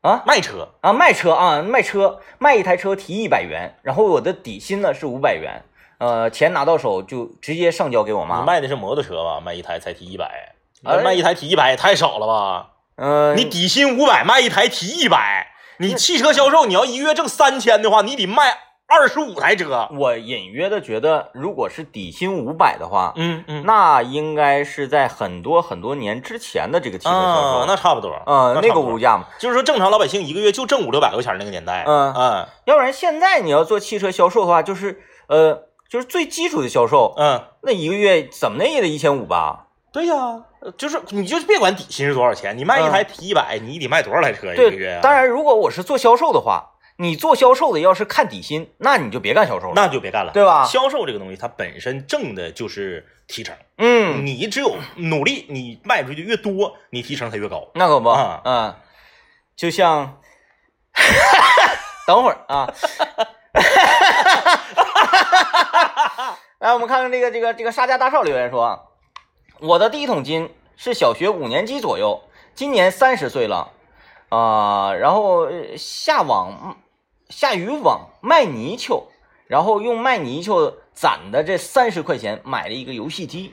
[0.00, 5.62] 啊卖车，啊卖车啊卖车卖一台车提一百元，然后我的底薪呢是五百元，
[5.98, 8.40] 呃，钱拿到手就直接上交给我妈。
[8.40, 9.40] 你卖的是摩托车吧？
[9.40, 12.70] 卖一台才提一百，哎卖一台提一百也太少了吧？
[12.96, 18.56] 呃，你底薪五百，卖一台提一百，你汽车销售你要一个月挣三千的话，你得卖
[18.90, 19.88] 二十五台车。
[19.96, 32.48] 我隐约的觉得，如果是底薪五百的话，嗯嗯，那应该是在很多很多年之前的这个汽车销啊售，，那差不多，嗯，那个物价嘛，就是说正常老百姓一个月就挣五六百块钱那个年代，嗯嗯。
[32.64, 39.66] 要不然现在你要做汽车销售的话，就是呃，就是最基础的销售，嗯，那一个月怎么的也得一千五吧？
[39.92, 40.14] 对呀，
[40.60, 45.00] 呃就是你就是别管底薪是多少钱，你卖一台提一百，你得卖多少台车一个月？
[45.02, 46.70] 当然，如果我是做销售的话，
[47.00, 57.70] 你做销售的要是看底薪，那你就别干销售了，那就别干了，对吧销售这个东西，它本身挣的就是提成，嗯，你只有努力，你卖出去越多，你提成才越高。
[57.74, 58.74] 那可不，啊嗯，
[59.56, 60.20] 就像，
[62.06, 62.70] 等会儿啊，
[66.60, 68.78] 来，我们看看这个这个这个沙家大少留言说啊，
[69.60, 73.72] 我的第一桶金是小学五年级左右，今年三十岁了，
[74.28, 76.76] 啊、然后呃下网
[77.30, 79.06] 下渔网卖泥鳅，
[79.46, 83.52] 然后用卖泥鳅攒的这三十块钱买了一个游戏机，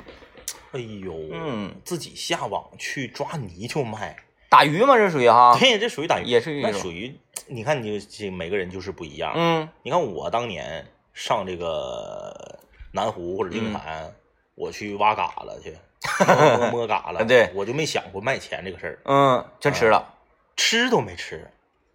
[0.72, 4.16] 哎呦，嗯，自己下网去抓泥鳅卖，
[4.50, 9.32] 打鱼嘛，这属于哈，对，这属于打鱼，也是那属于，你看你这每个人就是不一样。
[9.36, 9.70] 嗯。
[9.84, 12.60] 你看我当年上这个
[12.92, 14.13] 南湖或者净坛，
[14.56, 15.78] 我去挖嘎了去，
[16.72, 17.50] 摸嘎了，对。
[17.54, 20.16] 我就没想过卖钱这个事儿，嗯，真吃了。
[20.56, 21.48] 吃都没吃，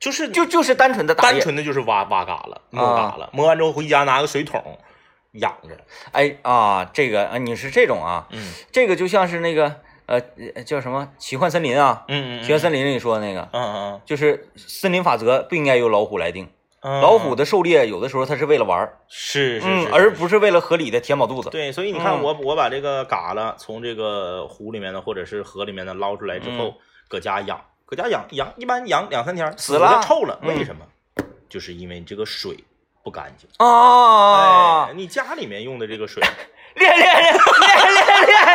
[0.03, 4.77] 就是就就是单纯的打猎，单纯的就是挖挖嘎了，摸嘎了，摸完之后回家拿个水桶
[5.35, 5.79] 养着，
[6.11, 10.21] 哎啊，这个啊，你是这种啊，嗯这个就像是那个呃
[10.57, 21.49] 呃叫什么奇幻森林啊，嗯嗯，奇幻森林里说的那个，嗯嗯就是森林法则不应该由老虎来定，嗯，老虎的狩猎有的时候它是为了玩儿，是是而不是为了合理的填饱肚子。
[21.51, 26.75] 对，所以你看嗯我我把这个嘎了从这个湖里面的或者是河里面的捞出来之后嗯，
[27.09, 27.61] 搁家养，
[27.95, 30.01] 搁家养养，一般养两三天死了。
[30.03, 30.49] 臭了，嗯。
[30.49, 30.87] 为什么？
[31.47, 32.57] 就是因为你这个水
[33.05, 33.47] 不干净。
[33.59, 36.23] 啊哎，，你家里面用的这个水，
[36.75, 38.49] 练练练练练练练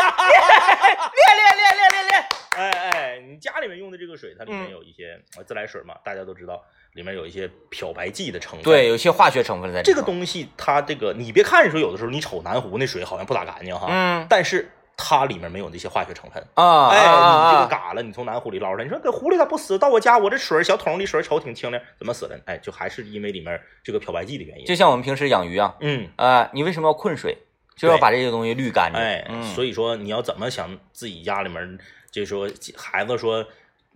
[1.13, 4.71] 练练练练练练，哎哎，你家里面用的这个水，它里面嗯。
[4.71, 6.59] 有一些呃自来水嘛，大家都知道，
[6.93, 8.63] 里面有一些漂白剂的成分。
[8.63, 14.25] 对，，有一些化学成分在里这个东西它这个你别看说有的时候你瞅南湖那水好像不咋干净哈，嗯。
[14.27, 16.43] 但是它里面没有那些化学成分。
[16.55, 19.77] 啊，哎，啊你这个啊嘎了，你从南湖里捞出来，你说搁湖里咋不死？
[19.77, 22.37] 到我家，我这水小桶里水瞅挺清凉，怎么死的？
[22.45, 24.65] 哎，就还是因为里面这个漂白剂的原因。
[24.65, 27.37] 就像我们平时养鱼啊，嗯，啊，你为什么要困水？
[27.75, 28.99] 就要把这些东西滤干净。
[28.99, 31.77] 哎，嗯，所以说你要怎么想自己家里面，
[32.09, 33.45] 就说孩子说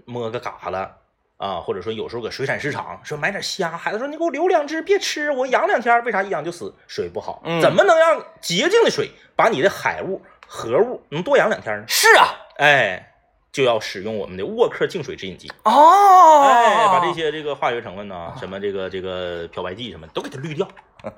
[0.06, 0.98] 摸个嘎了
[1.38, 6.72] 啊，或者说有时候搁水产市场说买点虾，孩子说你给我留两只，别吃，我养两天，为啥一养就死？
[6.86, 10.22] 水不好，嗯怎么能让洁净的水把你的海物、
[10.54, 11.86] 河物能多养两天呢？
[11.88, 13.14] 是啊，哎，
[13.54, 15.50] 就要使用我们的沃克净水直饮机。
[15.64, 20.68] 哦，哎，把这些这个化学成分呢，什么这个这个漂白剂什么都给它滤掉。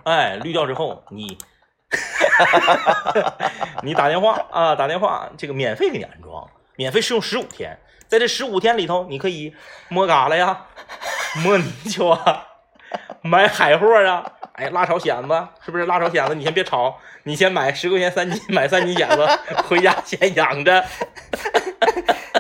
[0.04, 1.36] 哎，滤掉之后， 你
[3.82, 7.80] 你打电话啊，打电话，这个免费给你安装，免费试用十五天。
[8.08, 9.56] 在这十五天里头，你可以
[9.90, 10.68] 摸嘎了呀，
[11.44, 12.46] 摸泥鳅啊，
[13.24, 15.86] 买海货啊，哎，辣炒蚬子是不是？
[15.86, 19.28] 辣炒蚬子你先别炒，你先买十块钱三斤，买三斤蚬子
[19.68, 20.84] 回家先养着。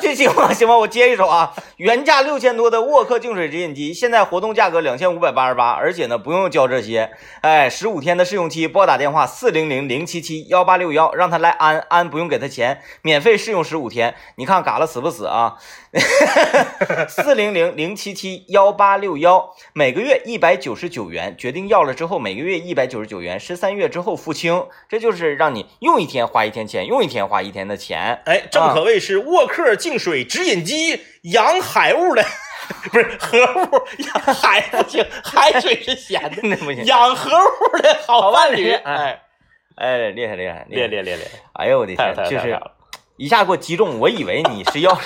[0.01, 0.53] 这行吗？
[0.53, 15.55] 行吧，我接一手啊，原价六千多的沃克净水直饮机，现在活动价格两千五百八十八，而且呢不用交这些，哎，十五天的试用期，拨打电话四零零零七七幺八六幺，让他来安安，不用给他钱，免费试用十五天，你看嘎了死不死啊？
[17.07, 28.23] 四零零零七七幺八六幺，每个月一百九十九元，决定要了之后每个月一百九十九元，十三月之后付清，这就是让你用一天花一天钱，用一天花一天的钱。
[28.25, 30.99] 哎，正可谓是沃克净水直饮机
[31.31, 32.23] 养海物的，
[32.89, 38.71] 不是河物，养海不行，海水是咸的， 那不行，养河物的好伴侣。
[38.71, 39.21] 哎，
[39.75, 41.19] 哎，厉害厉害厉害厉害厉害！
[41.53, 42.59] 哎呦我的天，就是
[43.17, 44.99] 一下给我击中，我以为你是要。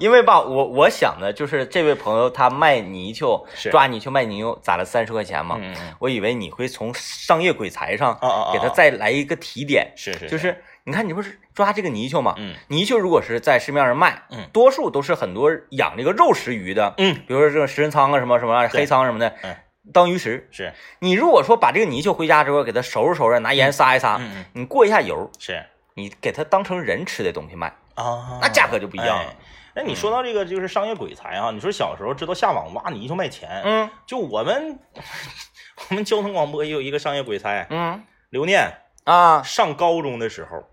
[0.00, 5.56] 因为吧，我我想的就是这位朋友他卖泥鳅，抓泥鳅卖泥鳅，攒了三十块钱嘛。
[5.60, 9.92] 嗯我以为你会从商业鬼才上啊给他再来一个提点。
[9.94, 10.26] 是是。
[10.26, 12.34] 就是你看，你不是抓这个泥鳅嘛？
[12.38, 12.54] 嗯。
[12.68, 19.54] 泥鳅如果是在市面上卖，嗯，多数都是很多养这个肉食鱼的，嗯，比如说这个食人鲳啊，什么什么黑鲳什么的，嗯，
[19.92, 20.48] 当鱼食。
[20.50, 20.72] 是。
[21.00, 25.62] 你如果说把这个泥鳅回家之后给它收拾收拾，拿盐撒一撒，嗯嗯，你过一下油，是。
[25.94, 29.34] 你给它当成人吃的东西卖啊，那价格就不一样了。
[29.74, 34.78] 那你说到这个就是商业鬼才啊，你说小时候知道下网挖泥鳅卖钱，嗯，就我们
[35.88, 40.64] 我们交通广播也有一个商业鬼才，嗯，刘念啊，上高中的时候，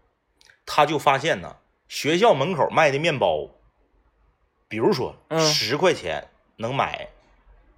[0.66, 1.58] 他就发现呢，
[1.88, 3.50] 学校门口卖的面包，
[4.68, 7.08] 比如说十块钱能买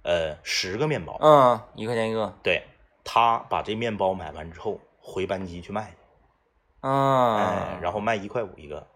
[0.02, 2.64] 呃十个面包，嗯，一块钱一个，对，
[3.04, 5.92] 他把这面包买完之后回班级去卖
[6.80, 8.86] 啊，然后卖一块五一个。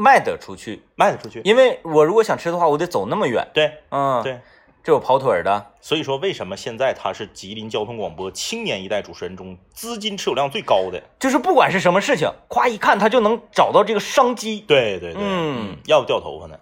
[0.00, 3.46] 卖得出去，卖得出去，因为我如果想吃的话，我得走那么远。
[3.52, 4.40] 对，嗯，对，
[4.82, 5.66] 这有跑腿的。
[5.82, 11.02] 所以说，为什么现在他是吉林交通广播青年一代主持人中资金持有量最高的？
[11.18, 14.60] 就是不管是什么事情，夸一看他就能找到这个商机。
[14.66, 16.58] 对对对，嗯，要不掉头发呢？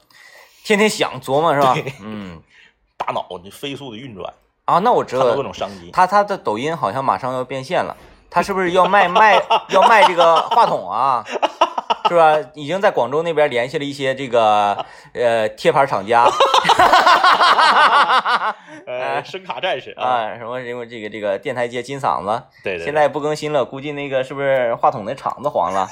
[0.65, 1.77] 天天想琢磨是吧？
[2.03, 2.43] 嗯，
[2.99, 4.81] 大脑就飞速的运转啊。
[4.81, 5.93] 那我知道各种商机。
[5.93, 7.97] 他他的抖音好像马上要变现了，
[8.29, 11.25] 他是不是要卖卖要卖这个话筒啊？
[12.09, 12.37] 是吧？
[12.55, 16.25] 已经在广州那边联系了一些这个呃贴牌厂家，
[18.87, 25.89] 呃，声卡战士啊，什么什么这个这个电台街金嗓子，对对，现在不更新了，估计那个是不是话筒的厂子黄了？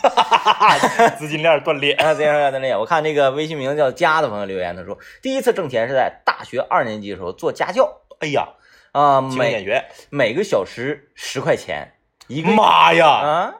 [1.18, 2.76] 资金链断裂啊，资金链断裂。
[2.76, 8.48] 我看那个微信名叫家的朋友留言，他说第一次挣钱是在大学二年级的时候做家教，哎呀，
[8.92, 11.94] 啊，每演员每个小时十块钱，
[12.28, 13.54] 一个妈呀啊！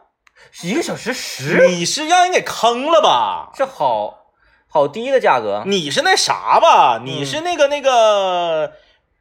[0.63, 3.51] 一个小时十，你是让人给坑了吧？
[3.55, 4.27] 这好
[4.69, 5.63] 好低的价格。
[5.67, 7.01] 你是那啥吧？
[7.05, 8.73] 你是那个那个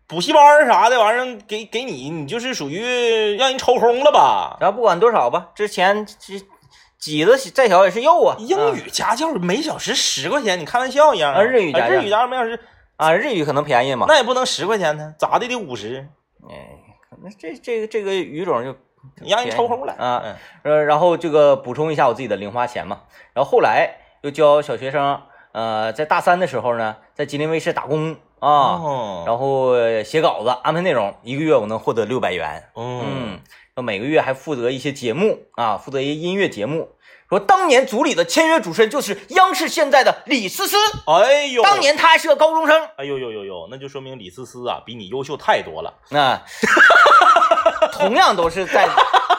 [0.08, 4.56] 补习班啥的玩意儿，给给你，你就是属于让人抽空了吧？
[4.62, 6.42] 然后不管多少吧，之前这
[6.98, 8.38] 挤子再小也是肉啊。
[8.40, 11.42] 英语家教每小时十块钱，你开玩笑一样啊？
[11.42, 12.60] 日语家日语家教每小时
[12.96, 14.06] 啊，日语可能便宜嘛？
[14.08, 16.08] 那也不能十块钱呢，咋的得五十？
[16.50, 16.80] 哎，
[17.22, 18.74] 那这这个这个语种就。
[19.26, 20.24] 让人抽空了啊，
[20.64, 23.02] 呃，然后这个补充一下我自己的零花钱嘛，
[23.34, 33.40] 然后后来又教小学生，呃，在大三的时候呢，在吉林卫视打工啊，哦、然后写稿子、安排内容，一个月我能获得六百元，嗯，
[33.74, 36.90] 说每个月还负责一些节目啊，负责一些音乐节目。
[37.28, 45.92] 说当年组里的签约主持人就是央视现在的李思思，哎呦，当年他还是个高中生，哎呦呦呦呦，那就说明李思思啊比你优秀太多了。
[46.10, 46.40] 那
[47.94, 48.88] 同样都是在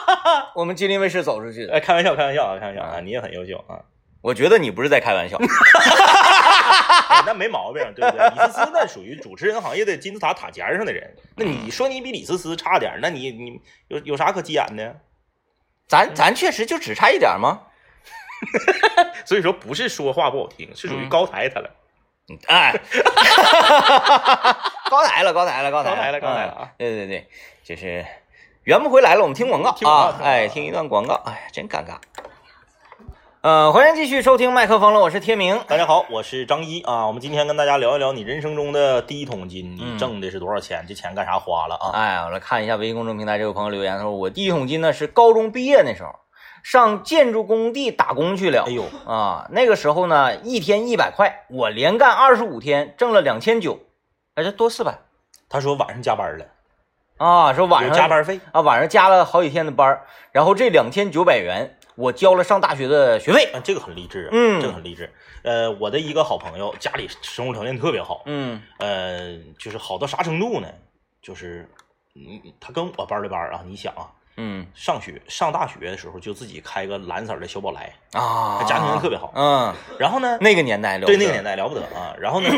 [0.55, 1.73] 我们吉林卫视走出去的。
[1.73, 3.79] 哎，开玩笑，开玩笑啊，开玩笑啊，你也很优秀啊。
[4.21, 5.37] 我觉得你不是在开玩笑，
[7.09, 8.29] 哎、那没毛病，对不对？
[8.29, 14.95] 李思思那属于主持人行业的金字塔塔尖上的人，那你说你比李思思差点，那你你有有啥可急眼的？
[15.87, 17.61] 咱咱确实就只差一点吗？
[19.25, 21.69] 所以说不是说话不好听，是属于高抬他了。
[22.29, 22.73] 嗯、哎，
[24.89, 26.71] 高抬了，高抬了，高抬了，了，高抬了啊！
[26.77, 27.25] 对对对，
[27.63, 28.05] 就是
[28.67, 31.95] 圆不回来了，我们听广告听啊，哎，听一段广告，哎，真尴尬。
[33.39, 35.57] 呃，欢迎继续收听麦克风了，我是天明。
[35.69, 37.07] 大家好，我是张一啊。
[37.07, 40.83] 我们今天跟大家聊一聊你人生中的第一桶金，嗯你挣的是多少钱？
[40.85, 41.91] 这钱干啥花了啊？
[41.93, 46.09] 哎，我来看一下微信公众平台这位朋友留言，他说我第一桶金呢是高中毕业那时候，
[46.61, 48.71] 上建筑工地打工去了哎。
[48.73, 53.79] 呦，啊，那个时候呢，一天一百块，我连干二十五天，挣了两千九，
[54.35, 54.99] 哎，这多四百
[55.47, 56.45] 他说晚上加班了，
[57.17, 57.53] 啊！
[57.53, 58.39] 说晚上加班费。
[58.51, 63.51] 啊，晚上加了好几天的班儿，然后这两千九百元我交了上大学的学费。
[63.53, 65.11] 啊，这个很励志啊，嗯这个很励志。
[65.43, 70.67] 呃，我的一个好朋友家里生活条件特别好，嗯呃，就是好到啥程度呢？
[71.21, 71.69] 就是，
[72.15, 79.31] 嗯，他跟我班的班儿啊，你想啊，嗯上学上大学的时候就自己开个蓝色的小宝来，啊，他家庭特别好。
[79.35, 82.13] 嗯，然后呢，那个年代了，对那个年代了不得啊。
[82.19, 82.49] 然后呢，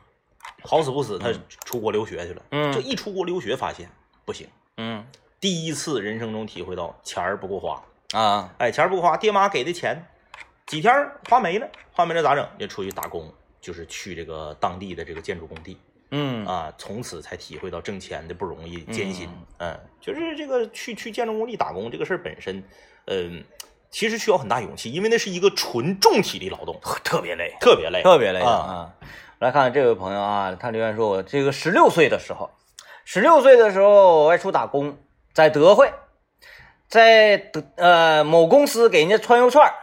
[0.64, 1.28] 好死不死，他
[1.64, 2.42] 出国留学去了。
[2.52, 3.88] 嗯这一出国留学，发现
[4.30, 5.04] 不行，嗯
[5.40, 7.82] 第一次人生中体会到钱儿不够花。
[8.12, 10.06] 啊哎，钱儿不够花，爹妈给的钱
[10.68, 10.94] 几天
[11.28, 12.48] 花没了，花没了咋整？
[12.56, 13.28] 就出去打工，
[13.60, 15.76] 就是去这个当地的这个建筑工地
[16.12, 19.28] 嗯啊，从此才体会到挣钱的不容易、艰辛。
[19.58, 22.62] 嗯，就是这个去去建筑工地打工这个事儿本身，
[23.06, 23.42] 嗯，
[23.90, 28.00] 其实需要很大勇气，因为那是一个纯重体力劳动，特别累，特别累。
[28.04, 28.94] 特别累啊啊！
[29.40, 32.50] 来看看这位朋友啊，他留言说：“我这个十六岁的时候，
[33.12, 34.96] 十六岁的时候外出打工，
[35.32, 35.92] 在德惠，
[36.86, 39.74] 在德呃某公司给人家穿油串儿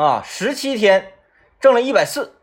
[0.00, 1.14] 啊，十七天
[1.58, 2.36] 挣了一百四，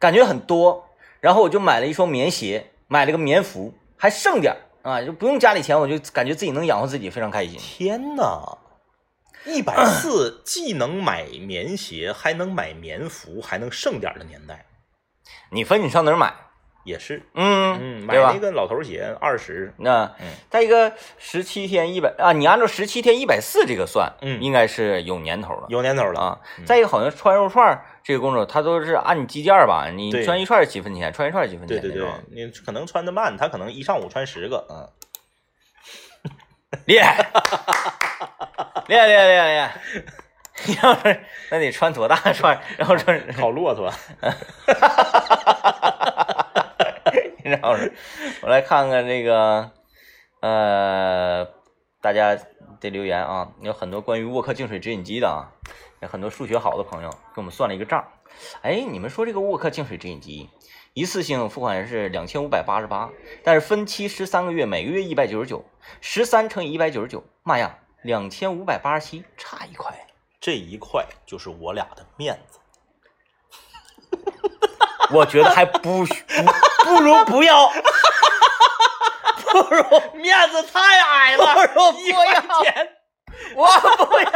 [0.00, 0.88] 感觉很多。
[1.20, 7.56] 然后我就买了一双棉鞋，买了个棉服，还剩点儿啊，就不用家里钱，我就感觉自己能养活自己，非常开心。
[7.56, 8.58] 天呐，
[9.44, 14.66] 一百四 既能买棉鞋，还能买棉服，还能剩点儿的年代，
[15.52, 16.34] 你分你上哪儿买？
[16.86, 17.20] 也是。
[17.34, 18.38] 嗯嗯，买对吧那？
[18.40, 26.18] 个老头鞋二十，那嗯再一个十七天一百啊，你按照十七天一百四这个算，嗯应该是有年头了有年头了。
[26.20, 26.38] 啊。
[26.64, 34.88] 再一个，好像穿肉串这个工作，它都是按你计件吧，你穿一串几分钱，穿一串几分对对对钱那种，，你可能穿的慢，他可能一上午穿十个，嗯，
[36.86, 37.26] 厉害，
[38.86, 39.74] 厉害厉害厉害厉害！
[40.64, 41.20] 你要是
[41.50, 43.92] 那得穿多大串儿，然后穿， 烤骆驼，
[47.46, 47.76] 然后
[48.42, 49.70] 我来看看这个，
[50.40, 51.46] 呃，
[52.00, 52.36] 大家
[52.80, 55.46] 的留言啊，有很多关于沃克净水直饮机的啊，
[56.02, 58.04] 有很多数学好的朋友给我们算了一个账。
[58.62, 60.50] 哎，你们说这个沃克净水直饮机
[60.92, 63.10] 一次性付款是两千五百八十八，
[63.44, 65.64] 但是分期十三个月，每个月一百九十九，
[66.00, 69.94] 十三乘以一百九十九，妈呀，两千五百八十七，差一块。
[70.40, 72.58] 这一块就是我俩的面子。
[75.12, 76.04] 我觉得还不不
[76.86, 79.82] 不如不要，不如
[80.14, 82.88] 面子太矮了不如不一块要，钱。
[83.54, 83.66] 我
[84.06, 84.30] 不要，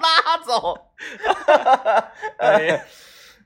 [0.00, 0.78] 拉走。
[2.38, 2.80] 哎呀，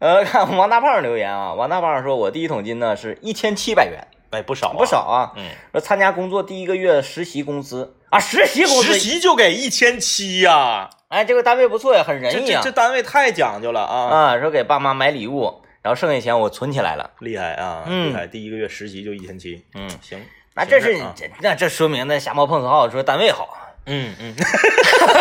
[0.01, 4.99] 呃，看王大胖留言啊，王大胖说，我第一桶金呢是一千七百元，哎，不少、啊，不少。
[5.01, 5.33] 啊。
[5.37, 12.73] 嗯，说参加工作第一个月实习工资啊，实习工资，实习就给一千七呀，哎，这个单位不错呀，很仁义啊这这。
[12.75, 17.09] 单位太讲究了啊，啊，说给爸妈买礼物，然后剩下钱我存起来了。
[17.21, 18.27] 厉害啊，嗯厉害！
[18.27, 20.21] 第一个月实习就一千七，嗯，行，
[20.55, 21.01] 那这是
[21.39, 23.57] 那这说明那瞎猫碰死耗说单位好。
[23.87, 24.35] 嗯嗯，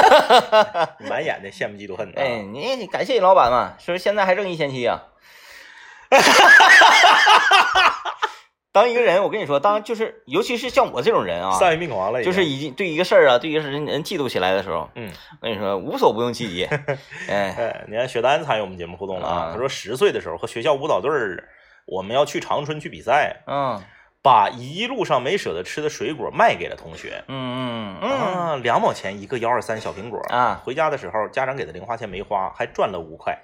[1.07, 2.13] 满眼的羡慕嫉妒恨啊。
[2.15, 5.03] 哎，你感谢你老板嘛，是不是现在还挣一千七啊？
[8.75, 15.09] 当一个人，我跟你说，当就是尤其是像我这种人啊，丧于命狂了，就是已经对一个事儿啊，对一个人人嫉妒起来的时候，嗯，
[15.39, 16.65] 我跟你说，无所不用其极。
[17.29, 21.47] 哎，哎，你看雪丹参与我们节目互动了啊啊，他说十岁的时候和学校舞蹈队儿，
[21.85, 23.81] 我们要去长春去比赛，嗯。
[24.21, 27.23] 把一路上没舍得吃的水果卖给了同学。
[27.27, 30.19] 嗯嗯嗯，啊，两毛钱一个幺二三小苹果。
[30.29, 30.59] 啊。
[30.65, 33.37] 回家的时候家长给的零花钱没花，还赚了五块。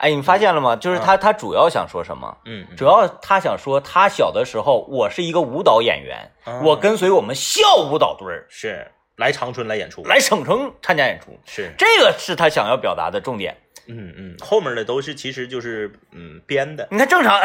[0.00, 0.74] 哎，你发现了吗？
[0.76, 2.34] 就是他他主要想说什么？
[2.46, 13.54] 嗯，主要他想说，他小的时候，我是一个舞蹈演员，啊我跟随我们校舞蹈队儿是来长春来演出，来省城参加演出，是，这个是他想要表达的重点。
[13.86, 17.38] 嗯嗯，后面的都是其实就是嗯编的，你看正常，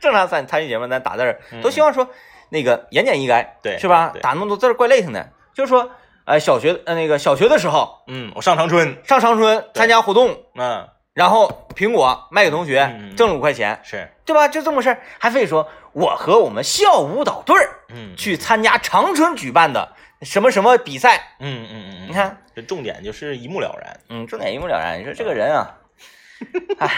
[0.00, 2.08] 正常参参与节目，咱打字儿都希望说
[2.50, 4.12] 那个言简意赅，嗯对是吧？
[4.20, 5.28] 打那么多字儿怪累挺的。
[5.54, 5.88] 就是说，
[6.24, 14.48] 呃，小学呃那个小学的时候嗯，我上长春，上长春参加活动，嗯，然后苹果卖给同学嗯嗯挣了五块钱，是，对吧？
[14.48, 24.98] 就这么事儿，还非说我和我们校舞蹈队儿嗯，去参加长春举办的什么什么比赛，嗯嗯嗯，你看，这重点就是一目了然，嗯，重点一目了然。
[24.98, 25.76] 你说这个人啊，
[26.80, 26.88] 唉，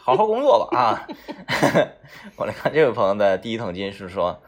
[0.00, 1.06] 好好工作吧啊！
[2.36, 4.40] 我来看这位朋友的第一桶金是说，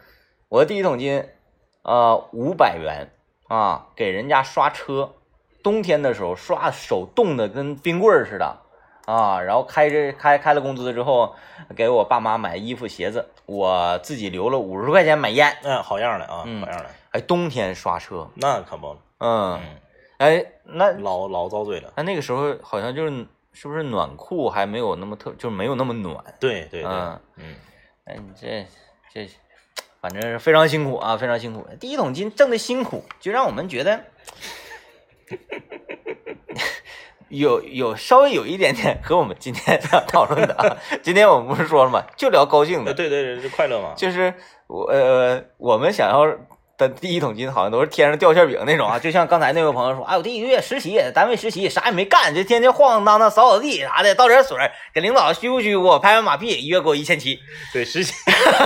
[0.49, 1.27] 我的第一桶金，
[1.83, 3.11] 呃，五百元
[3.49, 5.15] 啊，给人家刷车，
[5.63, 8.57] 冬天的时候刷手冻的跟冰棍儿似的
[9.07, 11.35] 啊，然后开着开开了工资之后，
[11.77, 15.57] 给我爸妈买衣服鞋子，我自己留了五十块钱买烟。
[15.63, 19.61] 嗯，好样的啊，嗯好样的，哎，冬天刷车，那可不，嗯，嗯，
[20.19, 21.93] 哎，那老老遭罪了。
[21.97, 26.17] 那那个时候好像就是是不是暖裤还没有那么特，就是没有那么暖。
[26.41, 27.55] 对对对，嗯嗯，
[28.07, 28.67] 哎，你这
[29.13, 29.31] 这，
[30.09, 31.67] 反正是非常辛苦啊，非常辛苦。
[31.81, 34.05] 第一桶金挣的辛苦，就让我们觉得
[37.29, 40.77] 有有稍微有一点点和我们今天讨论的啊。
[41.03, 42.05] 今天我们不是说了吗？
[42.17, 43.95] 就聊高兴的，对对对，就快乐嘛。
[43.97, 44.33] 就是
[44.69, 46.25] 我呃，我们想要
[46.79, 54.59] 的第一桶金好像都是天上掉馅饼那种啊，就像刚才那位朋友说，哎，我第一个月实习，单位实习啥也没干，就天天晃晃荡荡扫扫地啥的，倒点水，
[54.93, 57.39] 给领导虚不虚乎，拍拍马屁，一月给我一千七。
[57.73, 58.13] 对实习，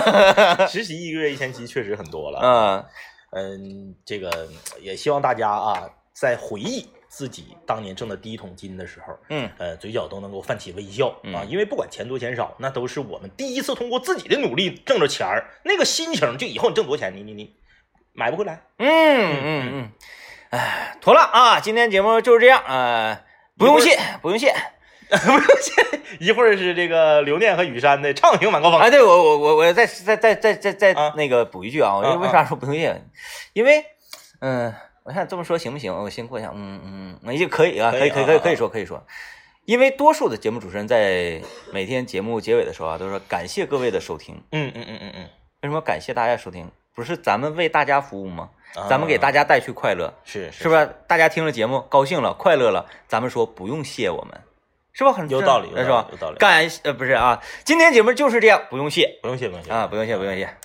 [0.68, 2.40] 实习一个月一千七确实很多了。
[2.42, 2.84] 嗯
[3.32, 4.48] 嗯，这个
[4.80, 17.54] 也希望大家啊，在回忆自己当年挣的第一桶金的时候，嗯呃，嘴角都能够泛起微笑啊，嗯因为不管钱多钱少，那都是我们第一次通过自己的努力挣着钱儿，那个心情，就以后你挣多少钱，你你你
[18.12, 18.60] 买不回来。
[18.78, 19.92] 嗯嗯嗯，
[20.50, 23.20] 哎，妥了啊，今天节目就是这样，呃，
[23.56, 24.54] 不用谢，不用谢。
[25.10, 28.78] 不用谢，一会儿是这个刘念和雨山的畅行晚高峰。
[28.78, 33.02] 哎，对我我我我再再再再再再啊那个补一句啊，我啊为啥说不用谢？
[33.52, 33.84] 因为，
[34.40, 35.92] 嗯，我想这么说行不行？
[35.92, 39.04] 我先过一下，嗯嗯，那就可以啊，可以可以可以可以说可以说，
[39.64, 41.42] 因为多数的节目主持人在
[41.72, 44.40] 每天节目结尾的时候啊，都说感谢各位的收听。
[44.52, 45.22] 嗯嗯嗯嗯嗯，
[45.62, 46.70] 为什么感谢大家收听？
[46.94, 48.50] 不是咱们为大家服务吗？
[48.76, 50.88] 啊咱们给大家带去快乐，是是不是？
[51.08, 54.40] 大家听了节目高兴了、快乐了，咱们说不用谢我们，
[54.92, 55.12] 是吧？
[55.12, 56.06] 很有道理有道理是吧？
[56.12, 60.56] 有道理感呃不是啊，今天节目就是这样，不用谢不用谢不用谢啊，不用谢，不用谢。